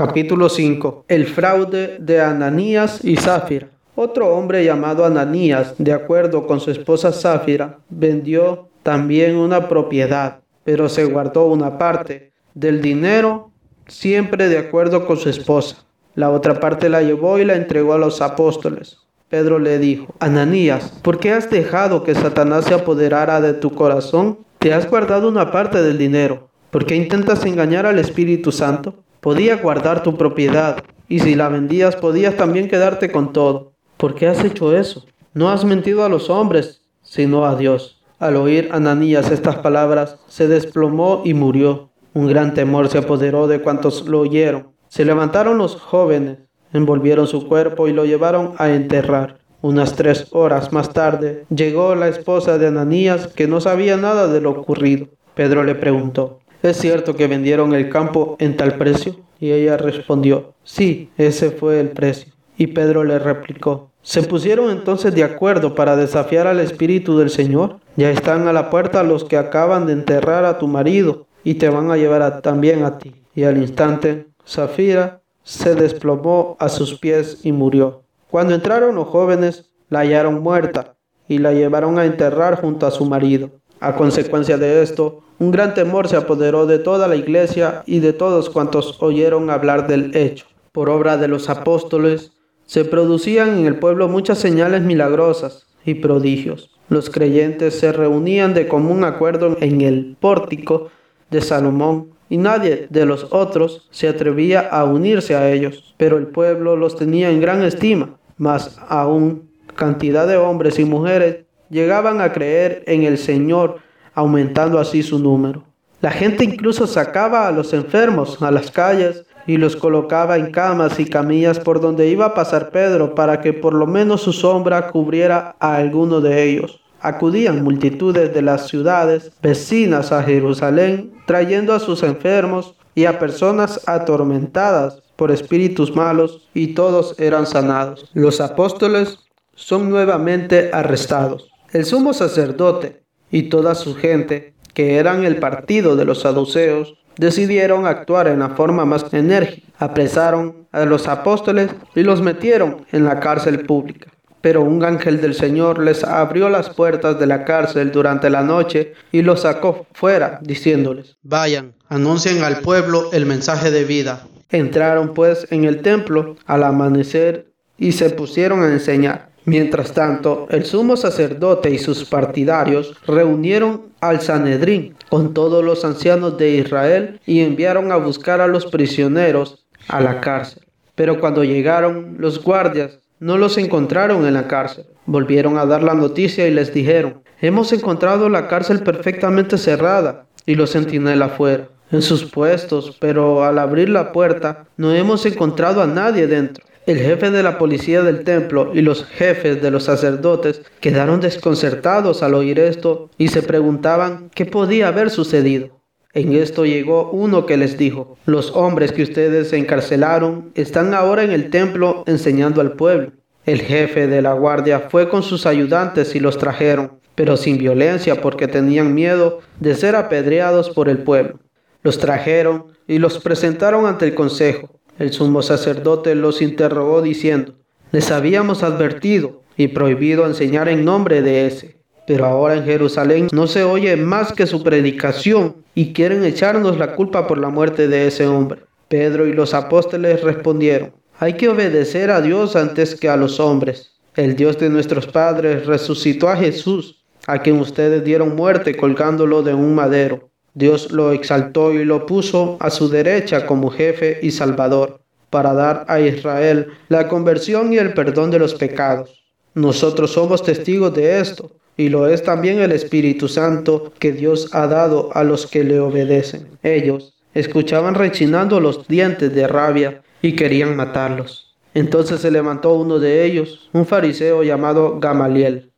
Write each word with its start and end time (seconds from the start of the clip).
Capítulo 0.00 0.48
5. 0.48 1.04
El 1.08 1.26
fraude 1.26 1.98
de 2.00 2.22
Ananías 2.22 3.04
y 3.04 3.16
Zafira. 3.16 3.68
Otro 3.94 4.34
hombre 4.34 4.64
llamado 4.64 5.04
Ananías, 5.04 5.74
de 5.76 5.92
acuerdo 5.92 6.46
con 6.46 6.58
su 6.58 6.70
esposa 6.70 7.12
Zafira, 7.12 7.80
vendió 7.90 8.70
también 8.82 9.36
una 9.36 9.68
propiedad, 9.68 10.40
pero 10.64 10.88
se 10.88 11.04
guardó 11.04 11.48
una 11.48 11.76
parte 11.76 12.32
del 12.54 12.80
dinero 12.80 13.50
siempre 13.88 14.48
de 14.48 14.56
acuerdo 14.56 15.06
con 15.06 15.18
su 15.18 15.28
esposa. 15.28 15.84
La 16.14 16.30
otra 16.30 16.60
parte 16.60 16.88
la 16.88 17.02
llevó 17.02 17.38
y 17.38 17.44
la 17.44 17.56
entregó 17.56 17.92
a 17.92 17.98
los 17.98 18.22
apóstoles. 18.22 19.00
Pedro 19.28 19.58
le 19.58 19.78
dijo, 19.78 20.14
Ananías, 20.18 20.98
¿por 21.02 21.20
qué 21.20 21.32
has 21.32 21.50
dejado 21.50 22.04
que 22.04 22.14
Satanás 22.14 22.64
se 22.64 22.72
apoderara 22.72 23.42
de 23.42 23.52
tu 23.52 23.74
corazón? 23.74 24.38
Te 24.60 24.72
has 24.72 24.88
guardado 24.88 25.28
una 25.28 25.52
parte 25.52 25.82
del 25.82 25.98
dinero. 25.98 26.48
¿Por 26.70 26.86
qué 26.86 26.96
intentas 26.96 27.44
engañar 27.44 27.84
al 27.84 27.98
Espíritu 27.98 28.50
Santo? 28.50 28.94
Podía 29.20 29.56
guardar 29.56 30.02
tu 30.02 30.16
propiedad, 30.16 30.82
y 31.08 31.20
si 31.20 31.34
la 31.34 31.48
vendías 31.48 31.96
podías 31.96 32.36
también 32.36 32.68
quedarte 32.68 33.10
con 33.10 33.32
todo. 33.32 33.72
¿Por 33.96 34.14
qué 34.14 34.28
has 34.28 34.42
hecho 34.44 34.74
eso? 34.74 35.04
No 35.34 35.50
has 35.50 35.64
mentido 35.64 36.04
a 36.04 36.08
los 36.08 36.30
hombres, 36.30 36.82
sino 37.02 37.44
a 37.44 37.56
Dios. 37.56 38.02
Al 38.18 38.36
oír 38.36 38.68
Ananías 38.72 39.30
estas 39.30 39.56
palabras, 39.56 40.18
se 40.26 40.48
desplomó 40.48 41.22
y 41.24 41.34
murió. 41.34 41.90
Un 42.14 42.28
gran 42.28 42.54
temor 42.54 42.88
se 42.88 42.98
apoderó 42.98 43.46
de 43.46 43.60
cuantos 43.60 44.08
lo 44.08 44.20
oyeron. 44.20 44.72
Se 44.88 45.04
levantaron 45.04 45.58
los 45.58 45.76
jóvenes, 45.76 46.38
envolvieron 46.72 47.26
su 47.26 47.46
cuerpo 47.46 47.88
y 47.88 47.92
lo 47.92 48.04
llevaron 48.04 48.54
a 48.58 48.70
enterrar. 48.70 49.38
Unas 49.62 49.94
tres 49.94 50.28
horas 50.32 50.72
más 50.72 50.92
tarde 50.92 51.44
llegó 51.54 51.94
la 51.94 52.08
esposa 52.08 52.56
de 52.56 52.68
Ananías 52.68 53.26
que 53.26 53.46
no 53.46 53.60
sabía 53.60 53.96
nada 53.96 54.26
de 54.26 54.40
lo 54.40 54.50
ocurrido. 54.50 55.08
Pedro 55.34 55.62
le 55.62 55.74
preguntó, 55.74 56.39
¿Es 56.62 56.76
cierto 56.76 57.16
que 57.16 57.26
vendieron 57.26 57.74
el 57.74 57.88
campo 57.88 58.36
en 58.38 58.56
tal 58.56 58.74
precio? 58.74 59.16
Y 59.38 59.52
ella 59.52 59.78
respondió, 59.78 60.52
sí, 60.62 61.10
ese 61.16 61.50
fue 61.50 61.80
el 61.80 61.88
precio. 61.88 62.34
Y 62.58 62.68
Pedro 62.68 63.02
le 63.04 63.18
replicó, 63.18 63.90
¿se 64.02 64.22
pusieron 64.22 64.70
entonces 64.70 65.14
de 65.14 65.24
acuerdo 65.24 65.74
para 65.74 65.96
desafiar 65.96 66.46
al 66.46 66.60
Espíritu 66.60 67.16
del 67.16 67.30
Señor? 67.30 67.78
Ya 67.96 68.10
están 68.10 68.46
a 68.46 68.52
la 68.52 68.68
puerta 68.68 69.02
los 69.02 69.24
que 69.24 69.38
acaban 69.38 69.86
de 69.86 69.94
enterrar 69.94 70.44
a 70.44 70.58
tu 70.58 70.68
marido 70.68 71.26
y 71.44 71.54
te 71.54 71.70
van 71.70 71.90
a 71.90 71.96
llevar 71.96 72.42
también 72.42 72.84
a 72.84 72.98
ti. 72.98 73.14
Y 73.34 73.44
al 73.44 73.56
instante, 73.56 74.26
Zafira 74.46 75.22
se 75.42 75.74
desplomó 75.74 76.56
a 76.60 76.68
sus 76.68 76.98
pies 76.98 77.40
y 77.42 77.52
murió. 77.52 78.02
Cuando 78.30 78.54
entraron 78.54 78.94
los 78.96 79.08
jóvenes, 79.08 79.70
la 79.88 80.00
hallaron 80.00 80.42
muerta 80.42 80.96
y 81.26 81.38
la 81.38 81.54
llevaron 81.54 81.98
a 81.98 82.04
enterrar 82.04 82.60
junto 82.60 82.86
a 82.86 82.90
su 82.90 83.06
marido. 83.06 83.50
A 83.80 83.96
consecuencia 83.96 84.58
de 84.58 84.82
esto, 84.82 85.22
un 85.38 85.50
gran 85.50 85.72
temor 85.72 86.06
se 86.06 86.16
apoderó 86.16 86.66
de 86.66 86.78
toda 86.78 87.08
la 87.08 87.16
iglesia 87.16 87.82
y 87.86 88.00
de 88.00 88.12
todos 88.12 88.50
cuantos 88.50 88.98
oyeron 89.00 89.48
hablar 89.48 89.86
del 89.86 90.14
hecho. 90.14 90.44
Por 90.70 90.90
obra 90.90 91.16
de 91.16 91.28
los 91.28 91.48
apóstoles, 91.48 92.32
se 92.66 92.84
producían 92.84 93.58
en 93.58 93.66
el 93.66 93.78
pueblo 93.78 94.06
muchas 94.06 94.38
señales 94.38 94.82
milagrosas 94.82 95.66
y 95.84 95.94
prodigios. 95.94 96.78
Los 96.90 97.08
creyentes 97.08 97.78
se 97.78 97.90
reunían 97.90 98.52
de 98.52 98.68
común 98.68 99.02
acuerdo 99.02 99.56
en 99.60 99.80
el 99.80 100.16
pórtico 100.20 100.90
de 101.30 101.40
Salomón 101.40 102.10
y 102.28 102.36
nadie 102.36 102.86
de 102.90 103.06
los 103.06 103.28
otros 103.30 103.88
se 103.90 104.08
atrevía 104.08 104.60
a 104.60 104.84
unirse 104.84 105.34
a 105.34 105.50
ellos, 105.50 105.94
pero 105.96 106.18
el 106.18 106.26
pueblo 106.26 106.76
los 106.76 106.96
tenía 106.96 107.30
en 107.30 107.40
gran 107.40 107.62
estima, 107.62 108.18
más 108.36 108.78
aún 108.88 109.48
cantidad 109.74 110.28
de 110.28 110.36
hombres 110.36 110.78
y 110.78 110.84
mujeres 110.84 111.46
llegaban 111.70 112.20
a 112.20 112.32
creer 112.32 112.82
en 112.86 113.04
el 113.04 113.16
Señor, 113.16 113.78
aumentando 114.14 114.78
así 114.78 115.02
su 115.02 115.18
número. 115.18 115.64
La 116.00 116.10
gente 116.10 116.44
incluso 116.44 116.86
sacaba 116.86 117.46
a 117.46 117.52
los 117.52 117.72
enfermos 117.72 118.42
a 118.42 118.50
las 118.50 118.70
calles 118.70 119.24
y 119.46 119.56
los 119.56 119.76
colocaba 119.76 120.36
en 120.36 120.50
camas 120.50 120.98
y 121.00 121.04
camillas 121.04 121.58
por 121.58 121.80
donde 121.80 122.08
iba 122.08 122.26
a 122.26 122.34
pasar 122.34 122.70
Pedro 122.70 123.14
para 123.14 123.40
que 123.40 123.52
por 123.52 123.74
lo 123.74 123.86
menos 123.86 124.22
su 124.22 124.32
sombra 124.32 124.88
cubriera 124.88 125.56
a 125.58 125.76
alguno 125.76 126.20
de 126.20 126.42
ellos. 126.44 126.80
Acudían 127.00 127.62
multitudes 127.62 128.32
de 128.34 128.42
las 128.42 128.68
ciudades 128.68 129.32
vecinas 129.42 130.12
a 130.12 130.22
Jerusalén, 130.22 131.12
trayendo 131.26 131.74
a 131.74 131.80
sus 131.80 132.02
enfermos 132.02 132.74
y 132.94 133.06
a 133.06 133.18
personas 133.18 133.80
atormentadas 133.88 135.02
por 135.16 135.30
espíritus 135.30 135.94
malos, 135.94 136.48
y 136.54 136.68
todos 136.68 137.18
eran 137.18 137.46
sanados. 137.46 138.10
Los 138.14 138.40
apóstoles 138.40 139.18
son 139.54 139.90
nuevamente 139.90 140.70
arrestados. 140.72 141.49
El 141.72 141.84
sumo 141.84 142.12
sacerdote 142.12 143.02
y 143.30 143.44
toda 143.44 143.76
su 143.76 143.94
gente, 143.94 144.54
que 144.74 144.96
eran 144.96 145.24
el 145.24 145.36
partido 145.36 145.94
de 145.94 146.04
los 146.04 146.22
saduceos, 146.22 146.94
decidieron 147.16 147.86
actuar 147.86 148.26
en 148.26 148.40
la 148.40 148.50
forma 148.50 148.84
más 148.84 149.12
enérgica. 149.14 149.68
Apresaron 149.78 150.66
a 150.72 150.84
los 150.84 151.06
apóstoles 151.06 151.70
y 151.94 152.02
los 152.02 152.22
metieron 152.22 152.86
en 152.90 153.04
la 153.04 153.20
cárcel 153.20 153.66
pública. 153.66 154.10
Pero 154.40 154.62
un 154.62 154.82
ángel 154.82 155.20
del 155.20 155.34
Señor 155.34 155.78
les 155.78 156.02
abrió 156.02 156.48
las 156.48 156.70
puertas 156.70 157.20
de 157.20 157.26
la 157.26 157.44
cárcel 157.44 157.92
durante 157.92 158.30
la 158.30 158.42
noche 158.42 158.94
y 159.12 159.22
los 159.22 159.42
sacó 159.42 159.86
fuera, 159.92 160.40
diciéndoles, 160.42 161.18
vayan, 161.22 161.74
anuncien 161.88 162.42
al 162.42 162.60
pueblo 162.60 163.10
el 163.12 163.26
mensaje 163.26 163.70
de 163.70 163.84
vida. 163.84 164.26
Entraron 164.48 165.14
pues 165.14 165.46
en 165.50 165.64
el 165.64 165.82
templo 165.82 166.36
al 166.46 166.64
amanecer 166.64 167.52
y 167.78 167.92
se 167.92 168.10
pusieron 168.10 168.62
a 168.62 168.72
enseñar. 168.72 169.29
Mientras 169.44 169.92
tanto, 169.92 170.46
el 170.50 170.64
sumo 170.64 170.96
sacerdote 170.96 171.70
y 171.70 171.78
sus 171.78 172.04
partidarios 172.04 172.94
reunieron 173.06 173.86
al 174.00 174.20
Sanedrín 174.20 174.94
con 175.08 175.34
todos 175.34 175.64
los 175.64 175.84
ancianos 175.84 176.36
de 176.36 176.56
Israel 176.56 177.20
y 177.26 177.40
enviaron 177.40 177.90
a 177.90 177.96
buscar 177.96 178.40
a 178.40 178.46
los 178.46 178.66
prisioneros 178.66 179.64
a 179.88 180.00
la 180.00 180.20
cárcel. 180.20 180.62
Pero 180.94 181.20
cuando 181.20 181.44
llegaron, 181.44 182.16
los 182.18 182.42
guardias 182.42 182.98
no 183.18 183.38
los 183.38 183.56
encontraron 183.58 184.26
en 184.26 184.34
la 184.34 184.46
cárcel. 184.46 184.86
Volvieron 185.06 185.58
a 185.58 185.66
dar 185.66 185.82
la 185.82 185.94
noticia 185.94 186.46
y 186.46 186.52
les 186.52 186.72
dijeron, 186.74 187.22
hemos 187.40 187.72
encontrado 187.72 188.28
la 188.28 188.48
cárcel 188.48 188.82
perfectamente 188.82 189.56
cerrada 189.58 190.26
y 190.46 190.54
los 190.54 190.72
centinelas 190.72 191.32
afuera, 191.32 191.68
en 191.90 192.02
sus 192.02 192.24
puestos, 192.24 192.96
pero 193.00 193.44
al 193.44 193.58
abrir 193.58 193.88
la 193.88 194.12
puerta 194.12 194.66
no 194.76 194.92
hemos 194.94 195.24
encontrado 195.26 195.82
a 195.82 195.86
nadie 195.86 196.26
dentro. 196.26 196.64
El 196.90 196.98
jefe 196.98 197.30
de 197.30 197.44
la 197.44 197.56
policía 197.56 198.02
del 198.02 198.24
templo 198.24 198.72
y 198.74 198.82
los 198.82 199.04
jefes 199.04 199.62
de 199.62 199.70
los 199.70 199.84
sacerdotes 199.84 200.62
quedaron 200.80 201.20
desconcertados 201.20 202.24
al 202.24 202.34
oír 202.34 202.58
esto 202.58 203.10
y 203.16 203.28
se 203.28 203.44
preguntaban 203.44 204.28
qué 204.34 204.44
podía 204.44 204.88
haber 204.88 205.10
sucedido. 205.10 205.80
En 206.14 206.32
esto 206.32 206.66
llegó 206.66 207.08
uno 207.12 207.46
que 207.46 207.56
les 207.56 207.78
dijo, 207.78 208.18
los 208.26 208.56
hombres 208.56 208.90
que 208.90 209.04
ustedes 209.04 209.52
encarcelaron 209.52 210.50
están 210.56 210.92
ahora 210.92 211.22
en 211.22 211.30
el 211.30 211.50
templo 211.50 212.02
enseñando 212.08 212.60
al 212.60 212.72
pueblo. 212.72 213.12
El 213.46 213.60
jefe 213.60 214.08
de 214.08 214.20
la 214.20 214.32
guardia 214.32 214.88
fue 214.90 215.08
con 215.08 215.22
sus 215.22 215.46
ayudantes 215.46 216.16
y 216.16 216.18
los 216.18 216.38
trajeron, 216.38 216.98
pero 217.14 217.36
sin 217.36 217.56
violencia 217.56 218.20
porque 218.20 218.48
tenían 218.48 218.94
miedo 218.94 219.38
de 219.60 219.76
ser 219.76 219.94
apedreados 219.94 220.70
por 220.70 220.88
el 220.88 220.98
pueblo. 220.98 221.38
Los 221.84 221.98
trajeron 221.98 222.66
y 222.88 222.98
los 222.98 223.20
presentaron 223.20 223.86
ante 223.86 224.06
el 224.06 224.16
consejo. 224.16 224.79
El 225.00 225.14
sumo 225.14 225.40
sacerdote 225.40 226.14
los 226.14 226.42
interrogó 226.42 227.00
diciendo, 227.00 227.54
les 227.90 228.10
habíamos 228.10 228.62
advertido 228.62 229.40
y 229.56 229.68
prohibido 229.68 230.26
enseñar 230.26 230.68
en 230.68 230.84
nombre 230.84 231.22
de 231.22 231.46
ese. 231.46 231.80
Pero 232.06 232.26
ahora 232.26 232.56
en 232.56 232.66
Jerusalén 232.66 233.28
no 233.32 233.46
se 233.46 233.64
oye 233.64 233.96
más 233.96 234.30
que 234.34 234.46
su 234.46 234.62
predicación 234.62 235.64
y 235.74 235.94
quieren 235.94 236.22
echarnos 236.22 236.76
la 236.76 236.96
culpa 236.96 237.26
por 237.26 237.38
la 237.38 237.48
muerte 237.48 237.88
de 237.88 238.08
ese 238.08 238.26
hombre. 238.26 238.60
Pedro 238.88 239.26
y 239.26 239.32
los 239.32 239.54
apóstoles 239.54 240.20
respondieron, 240.22 240.92
hay 241.18 241.32
que 241.32 241.48
obedecer 241.48 242.10
a 242.10 242.20
Dios 242.20 242.54
antes 242.54 242.94
que 242.94 243.08
a 243.08 243.16
los 243.16 243.40
hombres. 243.40 243.98
El 244.16 244.36
Dios 244.36 244.58
de 244.58 244.68
nuestros 244.68 245.06
padres 245.06 245.64
resucitó 245.64 246.28
a 246.28 246.36
Jesús, 246.36 247.06
a 247.26 247.40
quien 247.40 247.58
ustedes 247.58 248.04
dieron 248.04 248.36
muerte 248.36 248.76
colgándolo 248.76 249.42
de 249.42 249.54
un 249.54 249.74
madero. 249.74 250.29
Dios 250.54 250.90
lo 250.90 251.12
exaltó 251.12 251.72
y 251.72 251.84
lo 251.84 252.06
puso 252.06 252.56
a 252.60 252.70
su 252.70 252.88
derecha 252.88 253.46
como 253.46 253.70
jefe 253.70 254.18
y 254.22 254.30
salvador, 254.32 255.00
para 255.30 255.54
dar 255.54 255.84
a 255.88 256.00
Israel 256.00 256.68
la 256.88 257.08
conversión 257.08 257.72
y 257.72 257.78
el 257.78 257.94
perdón 257.94 258.30
de 258.30 258.40
los 258.40 258.54
pecados. 258.54 259.24
Nosotros 259.54 260.12
somos 260.12 260.42
testigos 260.42 260.92
de 260.94 261.20
esto, 261.20 261.50
y 261.76 261.88
lo 261.88 262.08
es 262.08 262.22
también 262.22 262.60
el 262.60 262.72
Espíritu 262.72 263.28
Santo 263.28 263.92
que 263.98 264.12
Dios 264.12 264.48
ha 264.52 264.66
dado 264.66 265.10
a 265.14 265.24
los 265.24 265.46
que 265.46 265.64
le 265.64 265.80
obedecen. 265.80 266.48
Ellos 266.62 267.14
escuchaban 267.32 267.94
rechinando 267.94 268.60
los 268.60 268.86
dientes 268.88 269.34
de 269.34 269.46
rabia 269.46 270.02
y 270.20 270.34
querían 270.34 270.76
matarlos. 270.76 271.56
Entonces 271.74 272.20
se 272.20 272.30
levantó 272.30 272.74
uno 272.74 272.98
de 272.98 273.24
ellos, 273.24 273.70
un 273.72 273.86
fariseo 273.86 274.42
llamado 274.42 274.98
Gamaliel 274.98 275.69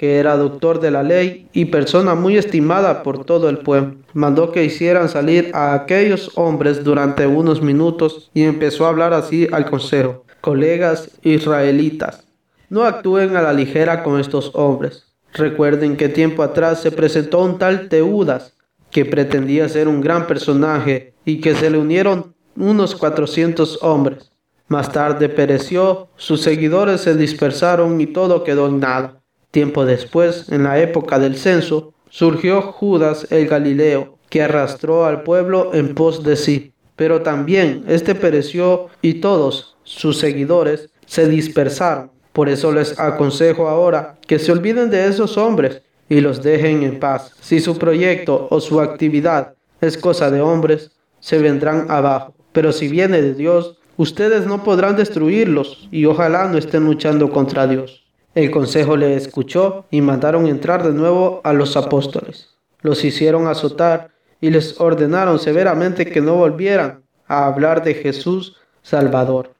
que 0.00 0.16
era 0.16 0.38
doctor 0.38 0.80
de 0.80 0.90
la 0.90 1.02
ley 1.02 1.46
y 1.52 1.66
persona 1.66 2.14
muy 2.14 2.38
estimada 2.38 3.02
por 3.02 3.26
todo 3.26 3.50
el 3.50 3.58
pueblo. 3.58 3.96
Mandó 4.14 4.50
que 4.50 4.64
hicieran 4.64 5.10
salir 5.10 5.50
a 5.52 5.74
aquellos 5.74 6.30
hombres 6.36 6.82
durante 6.82 7.26
unos 7.26 7.60
minutos 7.60 8.30
y 8.32 8.44
empezó 8.44 8.86
a 8.86 8.88
hablar 8.88 9.12
así 9.12 9.46
al 9.52 9.68
consejo. 9.68 10.24
Colegas 10.40 11.10
israelitas, 11.22 12.24
no 12.70 12.84
actúen 12.84 13.36
a 13.36 13.42
la 13.42 13.52
ligera 13.52 14.02
con 14.02 14.18
estos 14.18 14.52
hombres. 14.54 15.04
Recuerden 15.34 15.98
que 15.98 16.08
tiempo 16.08 16.42
atrás 16.42 16.80
se 16.80 16.92
presentó 16.92 17.44
un 17.44 17.58
tal 17.58 17.90
Teudas 17.90 18.54
que 18.90 19.04
pretendía 19.04 19.68
ser 19.68 19.86
un 19.86 20.00
gran 20.00 20.26
personaje 20.26 21.12
y 21.26 21.42
que 21.42 21.54
se 21.54 21.68
le 21.68 21.76
unieron 21.76 22.34
unos 22.56 22.96
400 22.96 23.82
hombres. 23.82 24.32
Más 24.66 24.90
tarde 24.90 25.28
pereció, 25.28 26.08
sus 26.16 26.40
seguidores 26.40 27.02
se 27.02 27.14
dispersaron 27.14 28.00
y 28.00 28.06
todo 28.06 28.44
quedó 28.44 28.66
en 28.66 28.80
nada. 28.80 29.19
Tiempo 29.50 29.84
después, 29.84 30.48
en 30.50 30.64
la 30.64 30.78
época 30.80 31.18
del 31.18 31.36
censo, 31.36 31.92
surgió 32.08 32.62
Judas 32.62 33.26
el 33.30 33.48
Galileo, 33.48 34.18
que 34.28 34.42
arrastró 34.42 35.06
al 35.06 35.22
pueblo 35.22 35.72
en 35.74 35.94
pos 35.94 36.22
de 36.22 36.36
sí. 36.36 36.72
Pero 36.96 37.22
también 37.22 37.84
éste 37.88 38.14
pereció 38.14 38.88
y 39.02 39.14
todos 39.14 39.76
sus 39.82 40.18
seguidores 40.18 40.90
se 41.06 41.28
dispersaron. 41.28 42.10
Por 42.32 42.48
eso 42.48 42.70
les 42.72 42.98
aconsejo 42.98 43.68
ahora 43.68 44.18
que 44.26 44.38
se 44.38 44.52
olviden 44.52 44.90
de 44.90 45.08
esos 45.08 45.36
hombres 45.36 45.82
y 46.08 46.20
los 46.20 46.42
dejen 46.42 46.84
en 46.84 47.00
paz. 47.00 47.32
Si 47.40 47.58
su 47.60 47.76
proyecto 47.76 48.46
o 48.50 48.60
su 48.60 48.80
actividad 48.80 49.54
es 49.80 49.98
cosa 49.98 50.30
de 50.30 50.40
hombres, 50.40 50.92
se 51.18 51.38
vendrán 51.38 51.86
abajo. 51.90 52.34
Pero 52.52 52.72
si 52.72 52.88
viene 52.88 53.20
de 53.20 53.34
Dios, 53.34 53.78
ustedes 53.96 54.46
no 54.46 54.62
podrán 54.62 54.96
destruirlos 54.96 55.88
y 55.90 56.04
ojalá 56.04 56.48
no 56.48 56.58
estén 56.58 56.84
luchando 56.84 57.30
contra 57.30 57.66
Dios. 57.66 58.04
El 58.34 58.52
consejo 58.52 58.96
le 58.96 59.16
escuchó 59.16 59.86
y 59.90 60.00
mandaron 60.00 60.46
entrar 60.46 60.84
de 60.84 60.92
nuevo 60.92 61.40
a 61.42 61.52
los 61.52 61.76
apóstoles. 61.76 62.48
Los 62.80 63.04
hicieron 63.04 63.48
azotar 63.48 64.10
y 64.40 64.50
les 64.50 64.80
ordenaron 64.80 65.40
severamente 65.40 66.06
que 66.06 66.20
no 66.20 66.36
volvieran 66.36 67.02
a 67.26 67.46
hablar 67.46 67.82
de 67.82 67.94
Jesús 67.94 68.56
Salvador. 68.82 69.54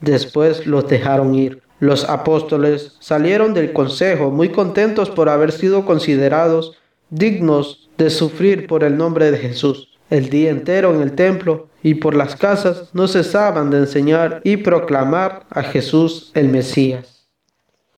Después 0.00 0.66
los 0.66 0.88
dejaron 0.88 1.34
ir. 1.34 1.62
Los 1.80 2.08
apóstoles 2.08 2.96
salieron 2.98 3.52
del 3.52 3.72
consejo 3.72 4.30
muy 4.30 4.48
contentos 4.48 5.10
por 5.10 5.28
haber 5.28 5.52
sido 5.52 5.84
considerados 5.84 6.78
dignos 7.10 7.90
de 7.98 8.08
sufrir 8.08 8.66
por 8.66 8.84
el 8.84 8.96
nombre 8.96 9.30
de 9.30 9.38
Jesús. 9.38 9.98
El 10.08 10.30
día 10.30 10.50
entero 10.50 10.94
en 10.94 11.02
el 11.02 11.12
templo 11.12 11.68
y 11.82 11.94
por 11.94 12.14
las 12.14 12.36
casas 12.36 12.88
no 12.94 13.06
cesaban 13.06 13.70
de 13.70 13.78
enseñar 13.78 14.40
y 14.44 14.56
proclamar 14.56 15.44
a 15.50 15.62
Jesús 15.62 16.30
el 16.34 16.48
Mesías. 16.48 17.13